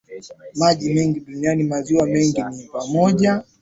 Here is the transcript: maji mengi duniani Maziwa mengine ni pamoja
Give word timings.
maji 0.55 0.93
mengi 0.93 1.19
duniani 1.19 1.63
Maziwa 1.63 2.05
mengine 2.07 2.55
ni 2.57 2.63
pamoja 2.63 3.43